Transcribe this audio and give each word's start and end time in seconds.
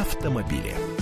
автомобили. 0.00 0.93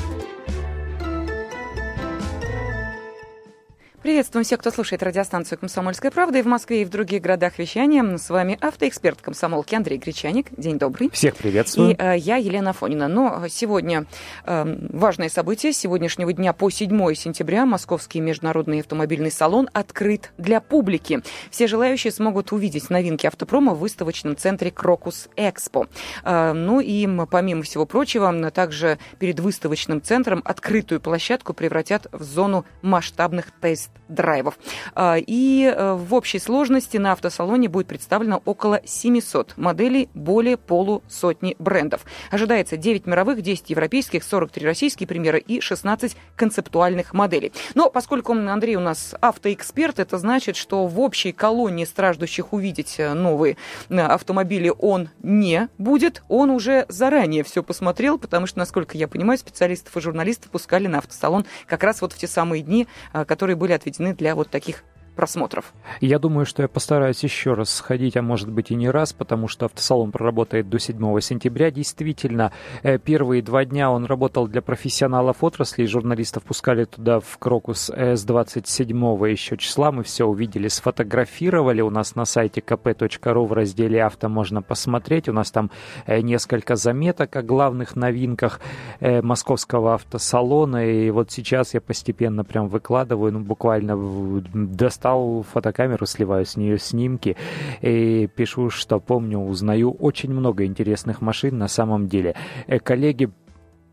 Приветствуем 4.02 4.44
всех, 4.44 4.58
кто 4.58 4.72
слушает 4.72 5.00
радиостанцию 5.04 5.60
«Комсомольская 5.60 6.10
правда» 6.10 6.38
и 6.38 6.42
в 6.42 6.47
Москве, 6.47 6.83
и 6.83 6.84
в 6.84 6.88
других 6.88 7.22
городах 7.22 7.56
вещания. 7.60 8.16
С 8.18 8.30
вами 8.30 8.59
автоэксперт 8.61 9.22
комсомолки 9.22 9.77
Андрей 9.77 9.96
Гречаник. 9.96 10.48
День 10.56 10.77
добрый. 10.77 11.09
Всех 11.10 11.36
приветствую. 11.36 11.92
И 11.92 11.96
э, 11.96 12.16
я, 12.18 12.34
Елена 12.34 12.70
Афонина. 12.70 13.06
Но 13.06 13.46
сегодня 13.48 14.06
э, 14.45 14.88
важное 14.91 15.28
событие. 15.28 15.73
С 15.73 15.78
сегодняшнего 15.78 16.32
дня 16.32 16.52
по 16.52 16.68
7 16.68 17.14
сентября 17.14 17.64
Московский 17.64 18.18
международный 18.18 18.80
автомобильный 18.80 19.30
салон 19.30 19.70
открыт 19.73 20.32
для 20.37 20.60
публики. 20.60 21.23
Все 21.52 21.69
желающие 21.69 22.12
смогут 22.12 22.50
увидеть 22.50 22.91
новинки 22.91 23.28
автопрома 23.28 23.73
в 23.73 23.78
выставочном 23.78 24.37
центре 24.37 24.73
«Крокус 24.73 25.28
Экспо». 25.37 25.87
Э, 26.24 26.52
ну 26.55 26.80
и 26.80 27.09
помимо 27.30 27.62
всего 27.62 27.87
прочего, 27.87 28.50
также 28.50 28.98
перед 29.20 29.38
выставочным 29.38 30.02
центром 30.02 30.42
открытую 30.45 31.00
площадку 31.00 31.55
превратят 31.55 32.09
в 32.10 32.24
зону 32.24 32.64
масштабных 32.82 33.52
тест 33.60 33.91
драйвов 34.12 34.59
а, 34.95 35.16
И 35.19 35.64
э, 35.64 35.95
в 35.95 36.14
общей 36.14 36.38
сложности 36.38 36.96
на 36.96 37.12
автосалоне 37.12 37.69
будет 37.69 37.87
представлено 37.87 38.42
около 38.45 38.80
700 38.84 39.56
моделей, 39.56 40.09
более 40.15 40.56
полусотни 40.56 41.56
брендов. 41.59 42.02
Ожидается 42.30 42.77
9 42.77 43.06
мировых, 43.06 43.42
10 43.42 43.70
европейских, 43.70 44.24
43 44.24 44.66
российские 44.66 45.06
примеры 45.06 45.38
и 45.38 45.60
16 45.60 46.16
концептуальных 46.37 47.15
моделей. 47.15 47.52
Но 47.74 47.91
поскольку 47.91 48.32
Андрей 48.32 48.77
у 48.77 48.80
нас 48.80 49.15
автоэксперт, 49.20 49.98
это 49.98 50.18
значит, 50.18 50.56
что 50.56 50.87
в 50.87 51.01
общей 51.01 51.32
колонии 51.32 51.84
страждущих 51.84 52.52
увидеть 52.52 52.96
э, 52.98 53.12
новые 53.15 53.56
э, 53.88 53.98
автомобили 53.98 54.73
он 54.79 55.09
не 55.23 55.68
будет. 55.79 56.23
Он 56.29 56.51
уже 56.51 56.87
заранее 56.88 57.45
все 57.45 57.62
посмотрел, 57.62 58.18
потому 58.18 58.46
что, 58.46 58.59
насколько 58.59 58.96
я 58.98 59.09
понимаю, 59.09 59.38
специалистов 59.38 59.96
и 59.96 60.01
журналистов 60.01 60.51
пускали 60.51 60.87
на 60.87 60.98
автосалон 60.98 61.46
как 61.66 61.82
раз 61.82 62.01
вот 62.02 62.13
в 62.13 62.18
те 62.18 62.26
самые 62.26 62.63
дни, 62.63 62.87
которые 63.13 63.57
были 63.57 63.73
отведены 63.83 64.15
для 64.15 64.35
вот 64.35 64.49
таких 64.49 64.85
просмотров. 65.13 65.73
Я 66.01 66.19
думаю, 66.19 66.47
что 66.47 66.63
я 66.63 66.69
постараюсь 66.69 67.23
еще 67.23 67.55
раз 67.55 67.71
сходить, 67.71 68.17
а 68.17 68.23
может 68.23 68.51
быть 68.51 68.71
и 68.71 68.75
не 68.75 68.91
раз, 68.91 69.13
потому 69.13 69.49
что 69.49 69.67
автосалон 69.67 70.13
проработает 70.13 70.69
до 70.69 70.79
7 70.79 71.21
сентября. 71.21 71.71
Действительно, 71.71 72.53
э, 72.83 72.99
первые 72.99 73.43
два 73.43 73.65
дня 73.65 73.91
он 73.91 74.05
работал 74.05 74.47
для 74.47 74.63
профессионалов 74.63 75.45
отрасли, 75.45 75.87
журналистов 75.87 76.43
пускали 76.45 76.85
туда 76.85 77.21
в 77.21 77.39
Крокус 77.39 77.91
с 77.91 78.25
27 78.25 79.27
еще 79.31 79.57
числа. 79.57 79.93
Мы 79.93 80.03
все 80.03 80.25
увидели, 80.25 80.69
сфотографировали. 80.69 81.81
У 81.81 81.91
нас 81.91 82.15
на 82.15 82.25
сайте 82.25 82.61
kp.ru 82.61 83.47
в 83.47 83.53
разделе 83.53 84.03
«Авто» 84.03 84.29
можно 84.29 84.63
посмотреть. 84.63 85.29
У 85.29 85.33
нас 85.33 85.51
там 85.51 85.71
э, 86.07 86.21
несколько 86.21 86.77
заметок 86.77 87.37
о 87.37 87.43
главных 87.43 87.97
новинках 87.97 88.61
э, 89.01 89.23
московского 89.23 89.95
автосалона. 89.95 90.87
И 90.87 91.11
вот 91.11 91.31
сейчас 91.31 91.75
я 91.75 91.81
постепенно 91.81 92.45
прям 92.45 92.69
выкладываю, 92.69 93.33
ну, 93.33 93.41
буквально 93.41 93.97
до 93.97 94.91
достал 95.03 95.42
фотокамеру, 95.42 96.06
сливаю 96.06 96.47
с 96.47 96.56
нее 96.56 96.78
снимки 96.78 97.36
и 97.81 98.28
пишу, 98.34 98.70
что 98.70 99.00
помню, 99.00 99.39
узнаю 99.39 99.91
очень 99.91 100.31
много 100.31 100.64
интересных 100.64 101.20
машин 101.20 101.58
на 101.58 101.69
самом 101.69 102.06
деле. 102.06 102.36
Э, 102.69 102.78
коллеги 102.78 103.30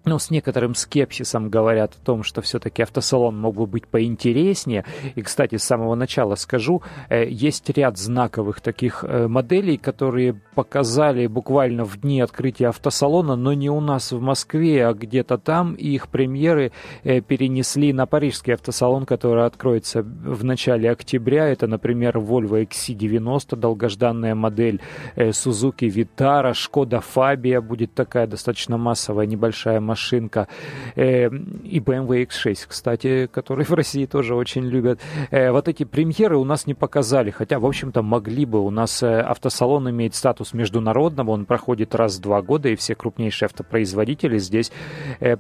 ну, 0.10 0.18
с 0.18 0.32
некоторым 0.32 0.74
скепсисом 0.74 1.50
говорят 1.50 1.94
о 1.94 2.04
том, 2.04 2.24
что 2.24 2.42
все-таки 2.42 2.82
автосалон 2.82 3.40
мог 3.40 3.56
бы 3.56 3.68
быть 3.68 3.88
поинтереснее. 3.88 4.84
И, 5.14 5.22
кстати, 5.22 5.58
с 5.58 5.64
самого 5.64 5.94
начала 5.94 6.34
скажу, 6.34 6.82
э, 7.10 7.28
есть 7.30 7.70
ряд 7.70 8.00
знаковых 8.00 8.60
таких 8.60 9.06
э, 9.08 9.28
моделей, 9.28 9.78
которые 9.78 10.34
показали 10.56 11.28
буквально 11.28 11.86
в 11.86 12.02
дни 12.02 12.22
открытия 12.22 12.70
автосалона, 12.70 13.36
но 13.36 13.54
не 13.54 13.70
у 13.70 13.80
нас 13.80 14.12
в 14.12 14.20
Москве, 14.20 14.88
а 14.88 14.94
где-то 14.94 15.38
там. 15.38 15.76
И 15.76 15.90
их 15.90 16.08
премьеры 16.08 16.72
э, 17.04 17.22
перенесли 17.22 17.94
на 17.94 18.08
парижский 18.08 18.56
автосалон, 18.56 19.06
который 19.06 19.46
откроется 19.46 20.02
в 20.02 20.44
начале 20.44 20.90
октября. 20.90 21.50
Это, 21.50 21.68
например, 21.68 22.18
Volvo 22.18 22.68
XC90, 22.68 23.56
долгожданная 23.56 24.34
модель, 24.34 24.82
Suzuki 25.16 25.88
Vitara, 25.88 26.54
Skoda 26.54 27.04
Fabia 27.16 27.62
будет 27.62 27.94
такая 27.94 28.26
достаточно 28.26 28.78
массовая 28.78 29.28
небольшая 29.28 29.80
машинка. 30.00 30.48
Э, 30.96 31.28
и 31.28 31.80
BMW 31.80 32.26
X6, 32.28 32.66
кстати, 32.68 33.28
который 33.28 33.66
в 33.70 33.74
России 33.74 34.06
тоже 34.06 34.36
очень 34.36 34.66
любят. 34.66 35.00
Э, 35.32 35.52
вот 35.52 35.68
эти 35.68 35.84
премьеры 35.84 36.38
у 36.38 36.46
нас 36.46 36.68
не 36.68 36.74
показали, 36.74 37.32
хотя, 37.32 37.60
в 37.60 37.66
общем-то, 37.66 38.02
могли 38.02 38.46
бы. 38.46 38.60
У 38.60 38.70
нас 38.70 39.04
э, 39.04 39.20
автосалон 39.20 39.90
имеет 39.90 40.16
статус 40.16 40.54
международного, 40.54 41.32
он 41.32 41.46
проходит 41.46 41.96
раз 41.96 42.18
в 42.18 42.22
два 42.22 42.42
года, 42.42 42.70
и 42.70 42.76
все 42.76 42.96
крупнейшие 42.96 43.48
автопроизводители 43.48 44.38
здесь 44.38 44.72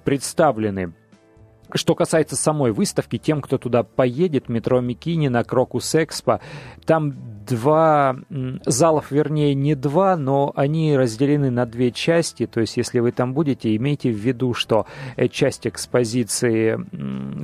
представлены. 0.04 0.94
Что 1.74 1.94
касается 1.94 2.36
самой 2.36 2.72
выставки, 2.72 3.18
тем, 3.18 3.42
кто 3.42 3.58
туда 3.58 3.84
поедет, 3.84 4.50
метро 4.50 4.82
Микинина, 4.82 5.44
Крокус 5.44 5.94
Экспо, 5.94 6.40
там 6.86 7.39
два 7.50 8.16
залов, 8.66 9.12
вернее, 9.12 9.56
не 9.56 9.76
два, 9.76 10.16
но 10.16 10.52
они 10.56 10.96
разделены 10.96 11.50
на 11.50 11.66
две 11.66 11.92
части. 11.92 12.46
То 12.46 12.62
есть, 12.62 12.78
если 12.78 13.00
вы 13.00 13.12
там 13.12 13.34
будете, 13.34 13.76
имейте 13.76 14.12
в 14.12 14.16
виду, 14.16 14.54
что 14.54 14.86
э, 15.16 15.28
часть 15.28 15.68
экспозиции 15.68 16.80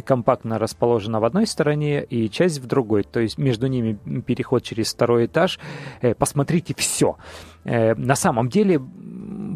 компактно 0.05 0.59
расположена 0.59 1.19
в 1.19 1.25
одной 1.25 1.47
стороне 1.47 2.03
и 2.03 2.29
часть 2.29 2.59
в 2.59 2.67
другой. 2.67 3.03
То 3.03 3.19
есть, 3.19 3.37
между 3.37 3.67
ними 3.67 3.97
переход 4.21 4.63
через 4.63 4.93
второй 4.93 5.25
этаж. 5.25 5.59
Э, 6.01 6.13
посмотрите 6.13 6.75
все. 6.77 7.17
Э, 7.63 7.95
на 7.95 8.15
самом 8.15 8.49
деле, 8.49 8.81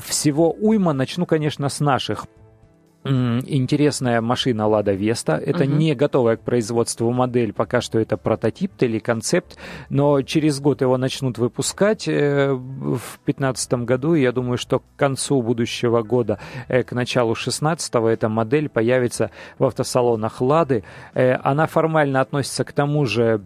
всего 0.04 0.52
уйма. 0.52 0.94
Начну, 0.94 1.26
конечно, 1.26 1.70
с 1.70 1.80
наших 1.80 2.26
интересная 3.06 4.20
машина 4.22 4.64
Lada 4.64 4.96
Vesta. 4.98 5.38
Это 5.38 5.64
угу. 5.64 5.74
не 5.74 5.96
готовая 5.96 6.36
к 6.38 6.42
производству 6.42 7.12
модель, 7.12 7.54
пока 7.54 7.82
что 7.82 7.98
это 8.00 8.18
прототип 8.18 8.72
или 8.82 9.00
концепт, 9.00 9.58
но 9.90 10.22
через 10.22 10.60
год 10.60 10.82
его 10.82 10.98
начнут 10.98 11.38
выпускать 11.38 12.08
э, 12.08 12.52
в 12.52 13.20
2015 13.26 13.74
году. 13.86 14.16
И 14.16 14.22
я 14.22 14.32
думаю, 14.32 14.58
что 14.58 14.80
к 14.80 14.84
концу 14.98 15.42
будущего 15.42 16.04
года, 16.04 16.40
э, 16.68 16.84
к 16.84 16.92
началу 16.92 17.34
2016 17.36 17.96
эта 17.96 18.28
модель 18.28 18.68
появится 18.68 19.32
в 19.58 19.64
автосалонах 19.66 20.42
Лады. 20.42 20.84
Э, 21.14 21.36
она 21.44 21.68
формально 21.68 22.20
относится 22.20 22.64
к 22.66 22.74
тому 22.74 23.06
же 23.06 23.42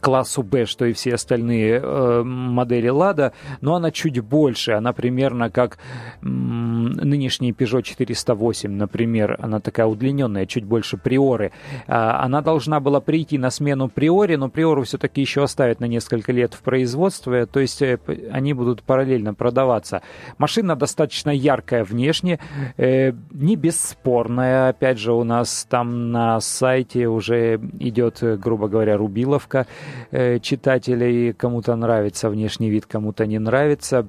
классу 0.00 0.42
B, 0.42 0.66
что 0.66 0.84
и 0.84 0.92
все 0.92 1.14
остальные 1.14 1.80
э, 1.82 2.22
модели 2.22 2.88
Лада, 2.88 3.32
но 3.60 3.74
она 3.74 3.90
чуть 3.90 4.20
больше, 4.20 4.72
она 4.72 4.92
примерно 4.92 5.50
как 5.50 5.78
м, 6.22 6.92
нынешний 6.92 7.52
Peugeot 7.52 7.82
408, 7.82 8.70
например, 8.70 9.38
она 9.40 9.60
такая 9.60 9.86
удлиненная, 9.86 10.46
чуть 10.46 10.64
больше 10.64 10.96
Приоры. 10.96 11.52
А, 11.86 12.22
она 12.24 12.40
должна 12.40 12.80
была 12.80 13.00
прийти 13.00 13.38
на 13.38 13.50
смену 13.50 13.88
Приоре, 13.88 14.36
но 14.36 14.48
Приору 14.48 14.84
все-таки 14.84 15.20
еще 15.20 15.42
оставят 15.42 15.80
на 15.80 15.86
несколько 15.86 16.32
лет 16.32 16.54
в 16.54 16.62
производстве, 16.62 17.46
то 17.46 17.60
есть 17.60 17.82
э, 17.82 17.98
они 18.30 18.52
будут 18.52 18.82
параллельно 18.82 19.34
продаваться. 19.34 20.02
Машина 20.38 20.76
достаточно 20.76 21.30
яркая 21.30 21.84
внешне, 21.84 22.38
э, 22.76 23.12
не 23.30 23.56
бесспорная, 23.56 24.68
опять 24.68 24.98
же, 24.98 25.12
у 25.12 25.24
нас 25.24 25.66
там 25.68 26.12
на 26.12 26.40
сайте 26.40 27.08
уже 27.08 27.60
идет, 27.78 28.18
грубо 28.22 28.68
говоря, 28.68 28.96
рубиловка, 28.96 29.66
читателей. 30.10 31.32
Кому-то 31.32 31.76
нравится 31.76 32.30
внешний 32.30 32.70
вид, 32.70 32.86
кому-то 32.86 33.26
не 33.26 33.38
нравится. 33.38 34.06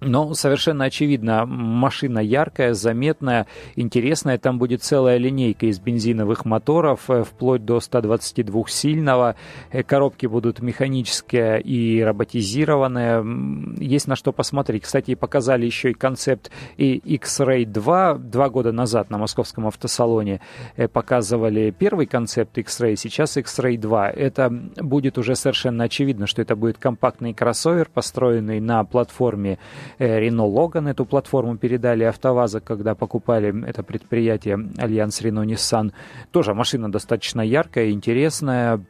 Но 0.00 0.32
совершенно 0.32 0.84
очевидно, 0.84 1.44
машина 1.44 2.20
яркая, 2.20 2.72
заметная, 2.72 3.46
интересная. 3.76 4.38
Там 4.38 4.58
будет 4.58 4.82
целая 4.82 5.18
линейка 5.18 5.66
из 5.66 5.78
бензиновых 5.78 6.46
моторов, 6.46 7.10
э, 7.10 7.22
вплоть 7.22 7.64
до 7.66 7.78
122-сильного. 7.78 9.36
Э, 9.70 9.82
коробки 9.82 10.24
будут 10.26 10.60
механические 10.60 11.60
и 11.60 12.02
роботизированные. 12.02 13.76
Есть 13.78 14.08
на 14.08 14.16
что 14.16 14.32
посмотреть. 14.32 14.84
Кстати, 14.84 15.14
показали 15.14 15.66
еще 15.66 15.90
и 15.90 15.94
концепт 15.94 16.50
и 16.78 16.94
X-Ray 16.94 17.66
2. 17.66 18.14
Два 18.14 18.48
года 18.48 18.72
назад 18.72 19.10
на 19.10 19.18
московском 19.18 19.66
автосалоне 19.66 20.40
э, 20.76 20.88
показывали 20.88 21.74
первый 21.78 22.06
концепт 22.06 22.56
XRAY, 22.56 22.96
сейчас 22.96 23.36
XRAY 23.36 23.76
2. 23.76 24.10
Это 24.10 24.48
будет 24.48 25.18
уже 25.18 25.36
совершенно 25.36 25.84
очевидно, 25.84 26.26
что 26.26 26.40
это 26.40 26.56
будет 26.56 26.78
компактный 26.78 27.34
кроссовер, 27.34 27.90
построенный 27.92 28.60
на 28.60 28.82
платформе 28.84 29.58
Рено 29.98 30.46
Логан 30.46 30.88
эту 30.88 31.04
платформу 31.04 31.56
передали 31.56 32.04
АвтоВАЗу, 32.04 32.60
когда 32.60 32.94
покупали 32.94 33.66
это 33.66 33.82
предприятие 33.82 34.58
Альянс 34.78 35.20
Рено 35.20 35.44
Nissan. 35.44 35.92
Тоже 36.30 36.54
машина 36.54 36.90
достаточно 36.90 37.40
яркая, 37.40 37.90
интересная, 37.90 38.84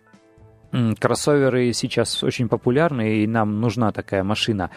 Кроссоверы 1.01 1.73
сейчас 1.73 2.23
очень 2.23 2.49
популярны, 2.49 3.23
и 3.23 3.27
нам 3.27 3.61
нужна 3.61 3.91
такая 3.91 4.23
машина. 4.23 4.71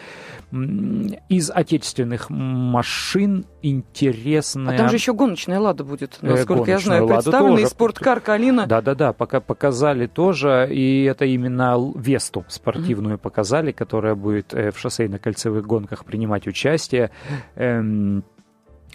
Из 1.28 1.50
отечественных 1.50 2.30
машин 2.30 3.46
интересная... 3.62 4.74
А 4.74 4.76
там 4.76 4.88
же 4.88 4.96
еще 4.96 5.14
гоночная 5.14 5.60
«Лада» 5.60 5.84
будет, 5.84 6.18
э, 6.20 6.30
насколько 6.30 6.70
я 6.70 6.78
знаю, 6.78 7.06
представлена, 7.06 7.60
и 7.60 7.66
спорткар 7.66 8.20
«Калина». 8.20 8.66
Да-да-да, 8.66 9.12
пока 9.12 9.40
показали 9.40 10.06
тоже, 10.06 10.68
и 10.70 11.04
это 11.04 11.26
именно 11.26 11.76
«Весту» 11.94 12.44
спортивную 12.48 13.16
mm-hmm. 13.16 13.20
показали, 13.20 13.72
которая 13.72 14.16
будет 14.16 14.52
э, 14.52 14.72
в 14.72 14.78
шоссейно-кольцевых 14.78 15.62
гонках 15.62 16.04
принимать 16.04 16.48
участие. 16.48 17.10
Эм, 17.54 18.24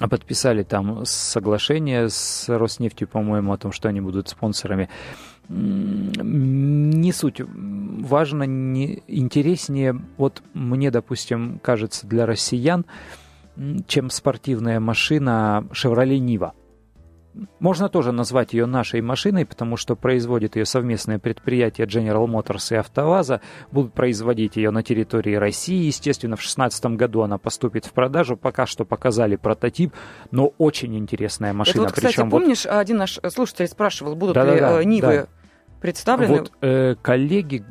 подписали 0.08 0.64
там 0.64 1.06
соглашение 1.06 2.10
с 2.10 2.48
Роснефтью, 2.48 3.08
по-моему, 3.08 3.52
о 3.52 3.58
том, 3.58 3.72
что 3.72 3.90
они 3.90 4.02
будут 4.02 4.30
спонсорами. 4.30 4.90
Не 7.10 7.14
суть. 7.14 7.42
Важно, 7.42 8.44
не, 8.44 9.02
интереснее, 9.08 10.00
вот 10.18 10.44
мне, 10.54 10.92
допустим, 10.92 11.58
кажется, 11.58 12.06
для 12.06 12.28
россиян, 12.28 12.86
чем 13.88 14.12
спортивная 14.12 14.80
машина 14.80 15.68
Chevrolet 15.72 16.20
Niva. 16.20 16.52
Можно 17.60 17.90
тоже 17.90 18.12
назвать 18.12 18.54
ее 18.54 18.68
нашей 18.68 19.02
машиной, 19.02 19.48
потому 19.48 19.76
что 19.76 19.96
производит 19.96 20.56
ее 20.56 20.66
совместное 20.66 21.18
предприятие 21.18 21.88
General 21.88 22.28
Motors 22.28 22.72
и 22.72 22.76
АвтоВАЗа. 22.76 23.42
Будут 23.72 23.94
производить 23.94 24.56
ее 24.56 24.70
на 24.70 24.84
территории 24.84 25.34
России. 25.34 25.88
Естественно, 25.88 26.36
в 26.36 26.42
2016 26.42 26.86
году 26.96 27.22
она 27.22 27.40
поступит 27.40 27.86
в 27.88 27.94
продажу. 27.94 28.38
Пока 28.38 28.68
что 28.68 28.86
показали 28.86 29.36
прототип, 29.36 29.94
но 30.30 30.54
очень 30.60 30.96
интересная 30.96 31.54
машина. 31.54 31.86
Это 31.86 31.90
вот, 31.90 31.92
кстати, 31.94 32.14
Причем 32.14 32.30
помнишь, 32.30 32.66
вот... 32.66 32.76
один 32.76 32.98
наш 32.98 33.20
слушатель 33.30 33.68
спрашивал, 33.68 34.16
будут 34.16 34.36
да, 34.36 34.46
ли 34.46 34.60
да, 34.60 34.84
Нивы 34.84 35.08
да 35.08 35.28
представлены. 35.80 36.40
Вот 36.40 36.52
э, 36.62 36.96
коллеги, 37.02 37.64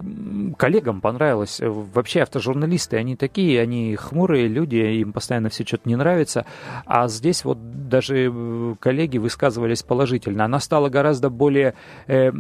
коллегам 0.57 1.01
понравилось. 1.01 1.61
Вообще 1.63 2.23
автожурналисты, 2.23 2.97
они 2.97 3.17
такие, 3.17 3.61
они 3.61 3.97
хмурые 3.97 4.49
люди, 4.49 4.77
им 4.77 5.13
постоянно 5.13 5.49
все 5.49 5.65
что-то 5.65 5.89
не 5.89 5.97
нравится. 5.97 6.47
А 6.87 7.09
здесь 7.09 7.45
вот 7.45 7.89
даже 7.89 8.31
э, 8.33 8.75
коллеги 8.81 9.19
высказывались 9.19 9.83
положительно. 9.83 10.45
Она 10.45 10.61
стала 10.61 10.89
гораздо 10.89 11.31
более 11.31 11.75
э, 12.07 12.33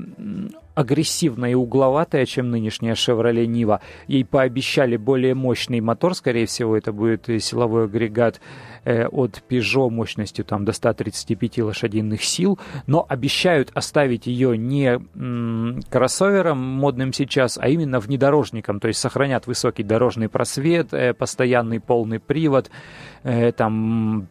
агрессивная 0.78 1.50
и 1.50 1.54
угловатая, 1.54 2.24
чем 2.24 2.50
нынешняя 2.50 2.94
Chevrolet 2.94 3.46
Niva. 3.46 3.80
Ей 4.06 4.24
пообещали 4.24 4.96
более 4.96 5.34
мощный 5.34 5.80
мотор, 5.80 6.14
скорее 6.14 6.46
всего, 6.46 6.76
это 6.76 6.92
будет 6.92 7.26
силовой 7.42 7.86
агрегат 7.86 8.40
э, 8.84 9.06
от 9.06 9.42
Peugeot 9.48 9.90
мощностью 9.90 10.44
там, 10.44 10.64
до 10.64 10.72
135 10.72 11.58
лошадиных 11.58 12.22
сил, 12.22 12.60
но 12.86 13.04
обещают 13.08 13.72
оставить 13.74 14.28
ее 14.28 14.56
не 14.56 15.00
кроссовером 15.90 16.58
модным 16.58 17.12
сейчас, 17.12 17.58
а 17.60 17.68
именно 17.68 17.98
внедорожником, 17.98 18.78
то 18.78 18.86
есть 18.86 19.00
сохранят 19.00 19.48
высокий 19.48 19.82
дорожный 19.82 20.28
просвет, 20.28 20.94
э, 20.94 21.12
постоянный 21.12 21.80
полный 21.80 22.20
привод, 22.20 22.70
э, 23.24 23.50
там 23.50 24.28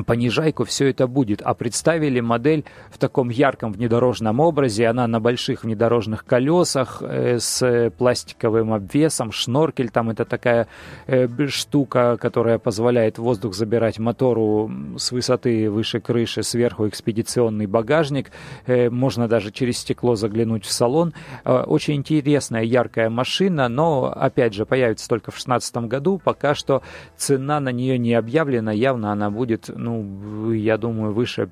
понижайку, 0.00 0.64
все 0.64 0.88
это 0.88 1.06
будет. 1.06 1.42
А 1.42 1.54
представили 1.54 2.20
модель 2.20 2.64
в 2.90 2.98
таком 2.98 3.28
ярком 3.28 3.72
внедорожном 3.72 4.40
образе. 4.40 4.86
Она 4.86 5.06
на 5.06 5.20
больших 5.20 5.64
внедорожных 5.64 6.24
колесах 6.24 7.02
э, 7.02 7.38
с 7.38 7.90
пластиковым 7.98 8.72
обвесом, 8.72 9.32
шноркель. 9.32 9.90
Там 9.90 10.10
это 10.10 10.24
такая 10.24 10.66
э, 11.06 11.28
штука, 11.48 12.16
которая 12.18 12.58
позволяет 12.58 13.18
воздух 13.18 13.54
забирать 13.54 13.98
мотору 13.98 14.70
с 14.96 15.12
высоты 15.12 15.70
выше 15.70 16.00
крыши, 16.00 16.42
сверху 16.42 16.88
экспедиционный 16.88 17.66
багажник. 17.66 18.30
Э, 18.66 18.88
можно 18.88 19.28
даже 19.28 19.50
через 19.50 19.78
стекло 19.78 20.14
заглянуть 20.14 20.64
в 20.64 20.72
салон. 20.72 21.12
Э, 21.44 21.62
очень 21.62 21.96
интересная, 21.96 22.62
яркая 22.62 23.10
машина, 23.10 23.68
но, 23.68 24.12
опять 24.14 24.54
же, 24.54 24.64
появится 24.64 25.08
только 25.08 25.30
в 25.30 25.34
2016 25.34 25.76
году. 25.88 26.20
Пока 26.22 26.54
что 26.54 26.82
цена 27.16 27.60
на 27.60 27.70
нее 27.70 27.98
не 27.98 28.14
объявлена. 28.14 28.72
Явно 28.72 29.12
она 29.12 29.30
будет 29.30 29.68
ну, 29.82 30.52
я 30.52 30.78
думаю, 30.78 31.12
выше 31.12 31.50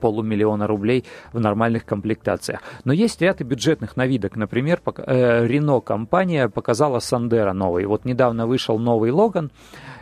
полумиллиона 0.00 0.66
рублей 0.66 1.04
в 1.32 1.40
нормальных 1.40 1.84
комплектациях. 1.84 2.62
Но 2.84 2.92
есть 2.92 3.20
ряд 3.20 3.40
и 3.40 3.44
бюджетных 3.44 3.96
новидок. 3.96 4.36
Например, 4.36 4.80
Рено 5.06 5.80
компания 5.80 6.48
показала 6.48 7.00
Сандера 7.00 7.52
новый. 7.52 7.84
Вот 7.84 8.04
недавно 8.04 8.46
вышел 8.46 8.78
новый 8.78 9.10
Логан, 9.10 9.50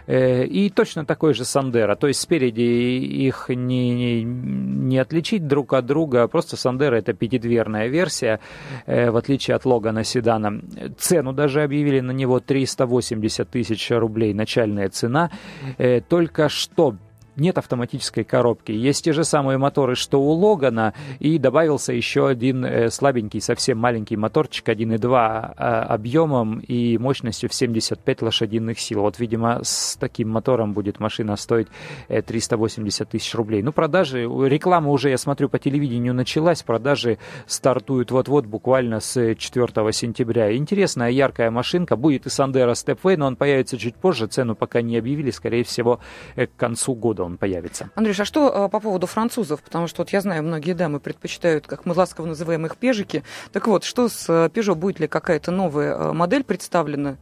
э, 0.06 0.44
и 0.44 0.70
точно 0.70 1.05
такой 1.05 1.34
же 1.34 1.44
Сандера. 1.44 1.96
То 1.96 2.06
есть 2.06 2.20
спереди 2.20 2.61
их 2.61 3.49
не, 3.49 4.23
не 4.23 4.99
отличить 4.99 5.49
друг 5.49 5.73
от 5.73 5.87
друга. 5.87 6.28
Просто 6.28 6.56
Сандера 6.56 6.96
это 6.96 7.12
пятидверная 7.12 7.88
версия, 7.88 8.38
э, 8.87 9.11
в 9.11 9.17
отличие 9.17 9.56
от 9.56 9.64
Логана 9.64 10.05
седана. 10.05 10.61
Цену 10.96 11.32
даже 11.32 11.62
объявили 11.62 12.00
на 12.00 12.12
него 12.12 12.38
380 12.38 13.50
тысяч 13.50 13.90
рублей, 13.90 14.32
начальная 14.32 14.88
цена. 14.90 15.31
Э, 15.78 16.00
только 16.00 16.49
что 16.49 16.96
нет 17.36 17.58
автоматической 17.58 18.24
коробки. 18.24 18.72
Есть 18.72 19.04
те 19.04 19.12
же 19.12 19.24
самые 19.24 19.58
моторы, 19.58 19.94
что 19.94 20.20
у 20.20 20.30
Логана, 20.30 20.94
и 21.18 21.38
добавился 21.38 21.92
еще 21.92 22.28
один 22.28 22.64
э, 22.64 22.90
слабенький, 22.90 23.40
совсем 23.40 23.78
маленький 23.78 24.16
моторчик 24.16 24.68
1.2 24.68 25.54
э, 25.56 25.62
объемом 25.62 26.58
и 26.60 26.98
мощностью 26.98 27.50
в 27.50 27.54
75 27.54 28.22
лошадиных 28.22 28.80
сил. 28.80 29.02
Вот, 29.02 29.18
видимо, 29.18 29.60
с 29.62 29.96
таким 29.96 30.30
мотором 30.30 30.72
будет 30.72 31.00
машина 31.00 31.36
стоить 31.36 31.68
380 32.08 33.00
э, 33.00 33.10
тысяч 33.10 33.34
рублей. 33.34 33.62
Ну, 33.62 33.72
продажи, 33.72 34.22
реклама 34.22 34.90
уже, 34.90 35.10
я 35.10 35.18
смотрю, 35.18 35.48
по 35.48 35.58
телевидению 35.58 36.14
началась, 36.14 36.62
продажи 36.62 37.18
стартуют 37.46 38.10
вот-вот, 38.10 38.46
буквально 38.46 39.00
с 39.00 39.34
4 39.34 39.92
сентября. 39.92 40.56
Интересная, 40.56 41.10
яркая 41.10 41.50
машинка, 41.50 41.96
будет 41.96 42.26
и 42.26 42.30
Сандера 42.30 42.72
Stepway, 42.72 43.16
но 43.16 43.26
он 43.26 43.36
появится 43.36 43.76
чуть 43.78 43.96
позже, 43.96 44.26
цену 44.26 44.54
пока 44.54 44.80
не 44.80 44.96
объявили, 44.96 45.30
скорее 45.30 45.64
всего, 45.64 46.00
к 46.34 46.48
концу 46.56 46.94
года 46.94 47.25
он 47.26 47.38
появится. 47.38 47.90
Андрюш, 47.94 48.20
а 48.20 48.25
что 48.25 48.64
а, 48.64 48.69
по 48.69 48.81
поводу 48.81 49.06
французов? 49.06 49.62
Потому 49.62 49.87
что 49.87 50.02
вот 50.02 50.11
я 50.11 50.20
знаю, 50.20 50.43
многие 50.43 50.73
дамы 50.73 51.00
предпочитают, 51.00 51.67
как 51.67 51.84
мы 51.84 51.94
ласково 51.94 52.26
называем 52.26 52.67
их, 52.67 52.76
пежики. 52.76 53.23
Так 53.52 53.67
вот, 53.67 53.84
что 53.84 54.08
с 54.08 54.28
Peugeot? 54.28 54.75
Будет 54.75 55.00
ли 55.00 55.06
какая-то 55.08 55.50
новая 55.50 55.96
а, 55.96 56.12
модель 56.12 56.44
представлена? 56.44 57.17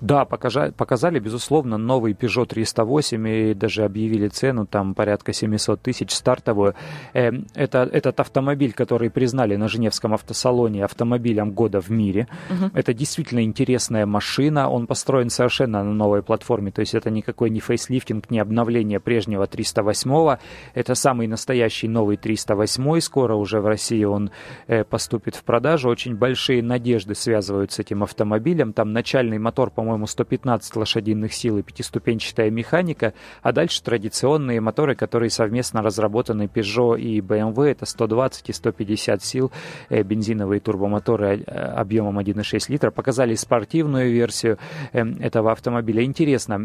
Да, 0.00 0.24
показали, 0.24 0.70
показали, 0.70 1.18
безусловно, 1.18 1.78
новый 1.78 2.12
Peugeot 2.12 2.46
308 2.46 3.28
и 3.28 3.54
даже 3.54 3.84
объявили 3.84 4.28
цену, 4.28 4.66
там 4.66 4.94
порядка 4.94 5.32
700 5.32 5.80
тысяч 5.80 6.12
стартовую. 6.12 6.74
Эм, 7.14 7.46
это, 7.54 7.88
этот 7.90 8.20
автомобиль, 8.20 8.72
который 8.72 9.10
признали 9.10 9.56
на 9.56 9.68
Женевском 9.68 10.14
автосалоне 10.14 10.84
автомобилем 10.84 11.52
года 11.52 11.80
в 11.80 11.90
мире. 11.90 12.28
Угу. 12.50 12.70
Это 12.74 12.94
действительно 12.94 13.42
интересная 13.42 14.06
машина, 14.06 14.68
он 14.68 14.86
построен 14.86 15.30
совершенно 15.30 15.82
на 15.82 15.92
новой 15.92 16.22
платформе, 16.22 16.70
то 16.70 16.80
есть 16.80 16.94
это 16.94 17.10
никакой 17.10 17.50
не 17.50 17.60
фейслифтинг, 17.60 18.30
не 18.30 18.38
обновление 18.38 19.00
прежнего 19.00 19.46
308. 19.46 20.38
Это 20.74 20.94
самый 20.94 21.26
настоящий 21.26 21.88
новый 21.88 22.16
308, 22.16 23.00
скоро 23.00 23.34
уже 23.34 23.60
в 23.60 23.66
России 23.66 24.04
он 24.04 24.30
э, 24.66 24.84
поступит 24.84 25.36
в 25.36 25.44
продажу. 25.44 25.88
Очень 25.88 26.16
большие 26.16 26.62
надежды 26.62 27.14
связывают 27.14 27.72
с 27.72 27.78
этим 27.78 28.02
автомобилем, 28.02 28.72
там 28.72 28.92
начальный 28.92 29.38
мотор 29.38 29.59
мотор, 29.60 29.70
по-моему, 29.70 30.06
115 30.06 30.76
лошадиных 30.76 31.34
сил 31.34 31.58
и 31.58 31.62
пятиступенчатая 31.62 32.50
механика, 32.50 33.12
а 33.42 33.52
дальше 33.52 33.82
традиционные 33.82 34.58
моторы, 34.60 34.94
которые 34.94 35.28
совместно 35.28 35.82
разработаны 35.82 36.44
Peugeot 36.44 36.98
и 36.98 37.20
BMW, 37.20 37.72
это 37.72 37.84
120 37.84 38.48
и 38.48 38.52
150 38.54 39.22
сил, 39.22 39.52
э, 39.90 40.02
бензиновые 40.02 40.60
турбомоторы 40.60 41.44
э, 41.46 41.50
объемом 41.52 42.18
1,6 42.18 42.72
литра, 42.72 42.90
показали 42.90 43.34
спортивную 43.34 44.10
версию 44.10 44.56
э, 44.92 45.04
этого 45.20 45.52
автомобиля. 45.52 46.04
Интересно, 46.04 46.58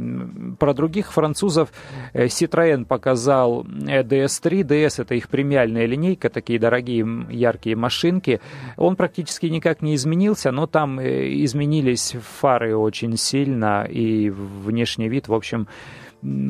про 0.57 0.73
других 0.73 1.11
французов 1.11 1.73
Citroën 2.13 2.85
показал 2.85 3.65
DS3, 3.65 4.61
DS 4.63 5.01
это 5.01 5.15
их 5.15 5.27
премиальная 5.27 5.85
линейка, 5.85 6.29
такие 6.29 6.59
дорогие 6.59 7.05
яркие 7.29 7.75
машинки, 7.75 8.39
он 8.77 8.95
практически 8.95 9.47
никак 9.47 9.81
не 9.81 9.95
изменился, 9.95 10.51
но 10.51 10.65
там 10.65 11.01
изменились 11.01 12.15
фары 12.39 12.84
очень 12.85 13.17
сильно, 13.17 13.83
и 13.83 14.29
внешний 14.29 15.09
вид, 15.09 15.27
в 15.27 15.33
общем, 15.33 15.67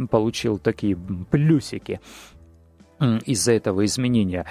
получил 0.10 0.58
такие 0.58 0.96
плюсики 1.32 2.00
из-за 3.26 3.54
этого 3.54 3.84
изменения. 3.86 4.46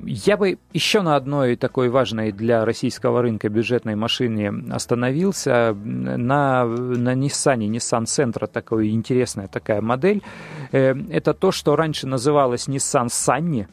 Я 0.00 0.36
бы 0.36 0.58
еще 0.72 1.02
на 1.02 1.16
одной 1.16 1.56
такой 1.56 1.88
важной 1.88 2.32
для 2.32 2.64
российского 2.64 3.22
рынка 3.22 3.48
бюджетной 3.48 3.94
машине 3.94 4.52
остановился. 4.70 5.72
На, 5.74 6.64
на 6.64 7.14
Nissan, 7.14 7.58
Nissan 7.68 8.04
Sentra 8.04 8.46
такая 8.46 8.86
интересная 8.88 9.46
такая 9.46 9.80
модель. 9.80 10.22
Э, 10.72 10.94
это 11.10 11.32
то, 11.32 11.52
что 11.52 11.76
раньше 11.76 12.06
называлось 12.06 12.68
Nissan 12.68 13.06
Sunny. 13.06 13.66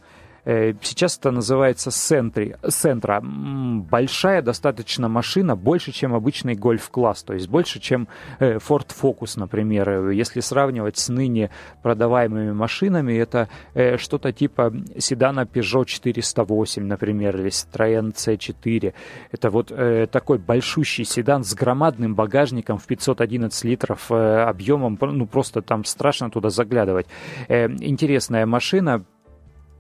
Э, 0.46 0.74
сейчас 0.82 1.18
это 1.18 1.32
называется 1.32 1.92
Сентри, 1.92 2.56
Сентра. 2.68 3.22
Большая 3.22 4.42
достаточно 4.42 5.08
машина, 5.08 5.56
больше, 5.56 5.92
чем 5.92 6.14
обычный 6.14 6.56
гольф-класс, 6.56 7.24
то 7.24 7.34
есть 7.34 7.48
больше, 7.48 7.80
чем 7.80 8.08
э, 8.40 8.58
Ford 8.58 8.88
Focus, 8.90 9.34
например. 9.38 10.10
Если 10.10 10.40
сравнивать 10.40 10.98
с 10.98 11.10
ныне 11.10 11.52
продаваемыми 11.84 12.52
машинами, 12.52 13.14
это 13.14 13.50
э, 13.74 13.98
что-то 13.98 14.32
типа 14.32 14.74
седана 14.98 15.42
Peugeot 15.42 15.86
408, 15.86 16.84
например, 16.84 17.38
или 17.38 17.50
Citroёn 17.50 18.14
C4. 18.14 18.94
Это 19.32 19.50
вот 19.50 19.72
такой 20.12 20.38
большущий 20.38 21.06
седан 21.06 21.44
с 21.44 21.54
громадным 21.54 22.16
багажником 22.16 22.78
в 22.78 22.86
511 22.86 23.64
литров 23.64 24.12
объемом, 24.12 24.98
ну 25.02 25.26
просто 25.26 25.62
там 25.62 25.86
страшно 25.86 26.30
туда 26.30 26.50
заглядывать. 26.50 27.08
Интересная 27.48 28.46
машина, 28.46 29.06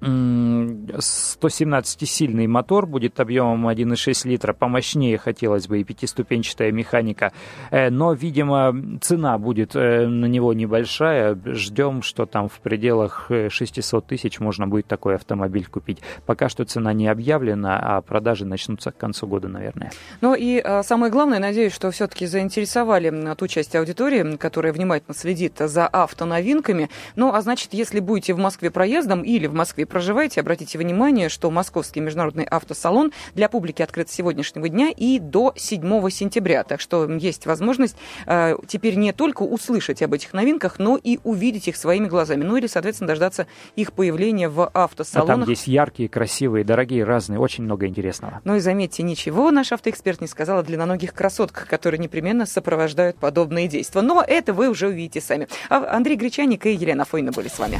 117-сильный 0.02 2.48
мотор 2.48 2.88
будет 2.88 3.20
объемом 3.20 3.68
1,6 3.70 4.28
литра, 4.28 4.54
помощнее 4.54 5.18
хотелось 5.18 5.68
бы 5.68 5.82
и 5.82 5.84
пятиступенчатая 5.84 6.72
механика, 6.72 7.34
э, 7.70 7.90
но, 7.90 8.14
видимо, 8.14 8.74
цена 9.02 9.38
будет 9.38 9.76
э, 9.76 10.08
на 10.08 10.26
него 10.26 10.54
небольшая, 10.54 11.38
ждем, 11.46 12.02
что 12.02 12.26
там 12.26 12.48
в 12.50 12.60
пределах 12.60 13.30
600 13.50 14.08
тысяч 14.08 14.40
можно 14.40 14.68
будет 14.68 14.88
такой 14.88 15.16
автомобиль 15.16 15.68
купить. 15.68 16.00
Пока 16.26 16.50
что 16.50 16.66
цена 16.66 16.92
не 16.94 17.08
объявлена, 17.08 17.80
а 17.80 18.02
продажи 18.02 18.46
начнутся 18.46 18.92
к 18.92 18.98
концу 18.98 19.28
года, 19.28 19.48
наверное. 19.48 19.92
Ну 20.22 20.36
и 20.38 20.64
самое 20.84 21.12
главное, 21.12 21.40
надеюсь, 21.40 21.74
что 21.74 21.92
все-таки 21.92 22.26
заинтересовали 22.26 23.36
ту 23.36 23.48
часть 23.48 23.76
аудитории, 23.76 24.38
которая 24.38 24.74
внимательно 24.74 25.14
следит 25.14 25.58
за 25.60 25.86
автоновинками. 25.88 26.90
Ну, 27.16 27.32
а 27.34 27.42
значит, 27.42 27.74
если 27.74 28.00
будете 28.00 28.34
в 28.34 28.40
Москве 28.40 28.72
проездом 28.72 29.22
или 29.22 29.48
в 29.48 29.54
Москве 29.54 29.86
проживаете, 29.92 30.42
обратите 30.42 30.78
внимание, 30.78 31.30
что 31.30 31.52
Московский 31.52 32.00
международный 32.00 32.46
автосалон 32.46 33.12
для 33.36 33.50
публики 33.50 33.82
открыт 33.82 34.10
с 34.10 34.14
сегодняшнего 34.14 34.70
дня 34.70 34.90
и 34.90 35.20
до 35.20 35.54
7 35.56 36.10
сентября. 36.10 36.64
Так 36.64 36.82
что 36.82 37.10
есть 37.12 37.46
возможность 37.46 37.96
э, 38.26 38.56
теперь 38.68 38.96
не 38.96 39.12
только 39.12 39.44
услышать 39.44 40.02
об 40.02 40.14
этих 40.14 40.34
новинках, 40.34 40.80
но 40.80 40.98
и 40.98 41.20
увидеть 41.24 41.68
их 41.68 41.76
своими 41.76 42.08
глазами. 42.08 42.44
Ну 42.44 42.56
или, 42.58 42.68
соответственно, 42.68 43.10
дождаться 43.10 43.48
их 43.76 43.94
появления 43.94 44.50
в 44.50 44.68
автосалонах. 44.74 45.36
А 45.36 45.40
там 45.42 45.50
есть 45.50 45.68
яркие, 45.68 46.08
красивые, 46.10 46.64
дорогие, 46.64 47.04
разные, 47.04 47.40
очень 47.40 47.66
много 47.66 47.86
интересного. 47.86 48.42
Ну 48.46 48.56
и 48.56 48.60
заметьте, 48.60 49.04
ничего 49.04 49.52
наш 49.52 49.72
автоэксперт 49.72 50.22
не 50.22 50.28
сказал 50.28 50.60
о 50.60 50.64
длинноногих 50.64 51.14
красотках, 51.14 51.68
которые 51.68 52.00
непременно 52.00 52.46
сопровождают 52.46 53.18
подобные 53.18 53.68
действия. 53.68 54.02
Но 54.02 54.24
это 54.26 54.54
вы 54.54 54.70
уже 54.70 54.88
увидите 54.88 55.20
сами. 55.20 55.48
А 55.70 55.96
Андрей 55.96 56.16
Гречаник 56.16 56.66
и 56.66 56.72
Елена 56.72 57.04
Фойна 57.06 57.32
были 57.32 57.50
с 57.50 57.60
вами. 57.60 57.80